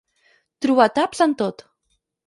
Trobar 0.65 0.89
taps 0.97 1.23
en 1.29 1.39
tot. 1.45 1.67